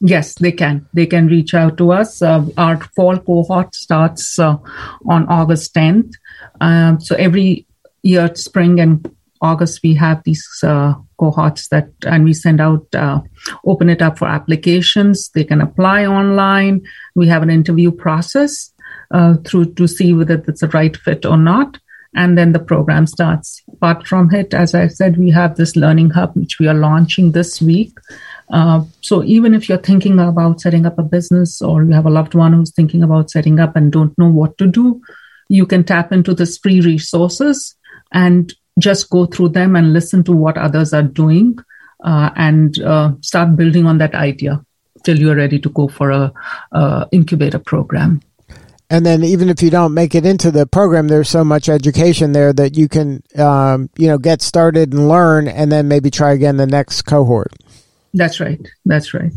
Yes, 0.00 0.34
they 0.34 0.52
can. 0.52 0.86
They 0.92 1.06
can 1.06 1.26
reach 1.26 1.54
out 1.54 1.76
to 1.78 1.92
us. 1.92 2.22
Uh, 2.22 2.46
our 2.56 2.80
fall 2.94 3.18
cohort 3.18 3.74
starts 3.74 4.38
uh, 4.38 4.56
on 5.06 5.26
August 5.28 5.74
10th. 5.74 6.12
Um, 6.60 7.00
so 7.00 7.16
every 7.16 7.66
year, 8.02 8.32
spring 8.34 8.78
and 8.78 9.12
August, 9.40 9.80
we 9.82 9.94
have 9.94 10.22
these 10.24 10.46
uh, 10.62 10.94
cohorts 11.18 11.68
that, 11.68 11.90
and 12.06 12.24
we 12.24 12.32
send 12.32 12.60
out, 12.60 12.86
uh, 12.94 13.20
open 13.64 13.88
it 13.88 14.00
up 14.00 14.18
for 14.18 14.28
applications. 14.28 15.30
They 15.30 15.44
can 15.44 15.60
apply 15.60 16.06
online. 16.06 16.82
We 17.16 17.26
have 17.28 17.42
an 17.42 17.50
interview 17.50 17.90
process 17.90 18.72
uh, 19.10 19.34
through 19.44 19.74
to 19.74 19.88
see 19.88 20.12
whether 20.12 20.42
it's 20.46 20.62
a 20.62 20.68
right 20.68 20.96
fit 20.96 21.26
or 21.26 21.36
not. 21.36 21.78
And 22.14 22.38
then 22.38 22.52
the 22.52 22.58
program 22.58 23.06
starts. 23.06 23.62
Apart 23.72 24.06
from 24.06 24.32
it, 24.32 24.54
as 24.54 24.74
I 24.74 24.86
said, 24.88 25.18
we 25.18 25.30
have 25.30 25.56
this 25.56 25.76
learning 25.76 26.10
hub, 26.10 26.34
which 26.34 26.58
we 26.58 26.66
are 26.66 26.74
launching 26.74 27.32
this 27.32 27.60
week. 27.60 27.92
Uh, 28.50 28.82
so 29.00 29.22
even 29.24 29.54
if 29.54 29.68
you're 29.68 29.78
thinking 29.78 30.18
about 30.18 30.60
setting 30.60 30.86
up 30.86 30.98
a 30.98 31.02
business 31.02 31.60
or 31.60 31.84
you 31.84 31.92
have 31.92 32.06
a 32.06 32.10
loved 32.10 32.34
one 32.34 32.52
who's 32.52 32.72
thinking 32.72 33.02
about 33.02 33.30
setting 33.30 33.60
up 33.60 33.76
and 33.76 33.92
don't 33.92 34.16
know 34.18 34.28
what 34.28 34.56
to 34.58 34.66
do, 34.66 35.00
you 35.48 35.66
can 35.66 35.84
tap 35.84 36.12
into 36.12 36.34
this 36.34 36.58
free 36.58 36.80
resources 36.80 37.76
and 38.12 38.54
just 38.78 39.10
go 39.10 39.26
through 39.26 39.48
them 39.50 39.76
and 39.76 39.92
listen 39.92 40.22
to 40.24 40.32
what 40.32 40.56
others 40.56 40.94
are 40.94 41.02
doing 41.02 41.58
uh, 42.04 42.30
and 42.36 42.80
uh, 42.80 43.12
start 43.20 43.56
building 43.56 43.86
on 43.86 43.98
that 43.98 44.14
idea 44.14 44.64
till 45.04 45.18
you're 45.18 45.36
ready 45.36 45.58
to 45.58 45.68
go 45.70 45.88
for 45.88 46.10
a, 46.10 46.32
a 46.72 47.06
incubator 47.12 47.58
program. 47.58 48.20
And 48.90 49.04
then 49.04 49.22
even 49.22 49.50
if 49.50 49.62
you 49.62 49.68
don't 49.68 49.92
make 49.92 50.14
it 50.14 50.24
into 50.24 50.50
the 50.50 50.66
program, 50.66 51.08
there's 51.08 51.28
so 51.28 51.44
much 51.44 51.68
education 51.68 52.32
there 52.32 52.54
that 52.54 52.76
you 52.76 52.88
can, 52.88 53.22
um, 53.36 53.90
you 53.98 54.08
know, 54.08 54.16
get 54.16 54.40
started 54.40 54.94
and 54.94 55.08
learn, 55.08 55.46
and 55.46 55.70
then 55.70 55.88
maybe 55.88 56.10
try 56.10 56.32
again 56.32 56.56
the 56.56 56.66
next 56.66 57.02
cohort. 57.02 57.52
That's 58.18 58.40
right. 58.40 58.60
That's 58.84 59.14
right. 59.14 59.30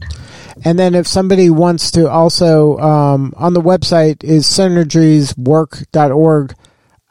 And 0.66 0.80
then 0.80 0.96
if 0.96 1.06
somebody 1.06 1.52
wants 1.52 1.92
to 1.92 2.10
also 2.10 2.80
um, 2.80 3.32
on 3.38 3.54
the 3.54 3.62
website 3.62 4.24
is 4.24 4.48
synergieswork.org. 4.48 6.56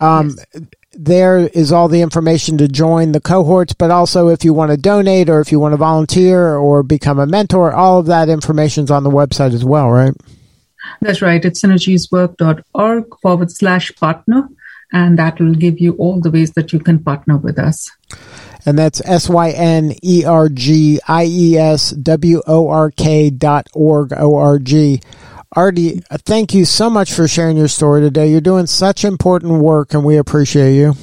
Um, 0.00 0.36
yes. 0.52 0.64
There 0.92 1.38
is 1.38 1.70
all 1.70 1.86
the 1.86 2.00
information 2.00 2.58
to 2.58 2.66
join 2.66 3.12
the 3.12 3.20
cohorts, 3.20 3.72
but 3.72 3.92
also 3.92 4.26
if 4.28 4.44
you 4.44 4.52
want 4.52 4.72
to 4.72 4.76
donate 4.76 5.30
or 5.30 5.40
if 5.40 5.52
you 5.52 5.60
want 5.60 5.72
to 5.72 5.76
volunteer 5.76 6.56
or 6.56 6.82
become 6.82 7.20
a 7.20 7.26
mentor, 7.26 7.72
all 7.72 8.00
of 8.00 8.06
that 8.06 8.28
information 8.28 8.82
is 8.82 8.90
on 8.90 9.04
the 9.04 9.10
website 9.10 9.54
as 9.54 9.64
well, 9.64 9.90
right? 9.90 10.14
That's 11.00 11.22
right. 11.22 11.44
It's 11.44 11.62
synergieswork.org 11.62 13.04
forward 13.22 13.52
slash 13.52 13.94
partner, 13.94 14.48
and 14.92 15.16
that 15.20 15.38
will 15.38 15.54
give 15.54 15.78
you 15.78 15.92
all 15.92 16.20
the 16.20 16.32
ways 16.32 16.50
that 16.54 16.72
you 16.72 16.80
can 16.80 16.98
partner 16.98 17.36
with 17.36 17.60
us 17.60 17.88
and 18.66 18.78
that's 18.78 19.00
S 19.04 19.28
Y 19.28 19.50
N 19.50 19.94
E 20.02 20.24
R 20.24 20.48
G 20.48 21.00
I 21.06 21.24
E 21.24 21.56
S 21.56 21.90
W 21.90 22.42
O 22.46 22.68
R 22.68 22.90
K 22.90 23.30
dot 23.30 23.68
org 23.74 24.12
O 24.16 24.36
R 24.36 24.58
G. 24.58 25.00
Arti, 25.52 26.00
thank 26.10 26.54
you 26.54 26.64
so 26.64 26.88
much 26.88 27.12
for 27.12 27.26
sharing 27.26 27.56
your 27.56 27.66
story 27.66 28.00
today. 28.00 28.30
You're 28.30 28.40
doing 28.40 28.66
such 28.66 29.04
important 29.04 29.60
work, 29.60 29.94
and 29.94 30.04
we 30.04 30.16
appreciate 30.16 30.76
you. 30.76 30.94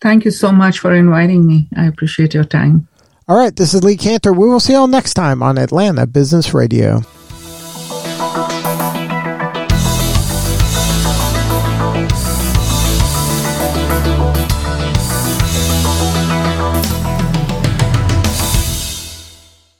Thank 0.00 0.24
you 0.24 0.30
so 0.30 0.52
much 0.52 0.78
for 0.78 0.94
inviting 0.94 1.46
me. 1.46 1.68
I 1.76 1.86
appreciate 1.86 2.32
your 2.32 2.44
time. 2.44 2.86
All 3.28 3.36
right, 3.36 3.54
this 3.54 3.74
is 3.74 3.82
Lee 3.82 3.96
Kantor. 3.96 4.36
We 4.36 4.46
will 4.46 4.60
see 4.60 4.74
you 4.74 4.78
all 4.78 4.86
next 4.86 5.14
time 5.14 5.42
on 5.42 5.58
Atlanta 5.58 6.06
Business 6.06 6.54
Radio. 6.54 7.02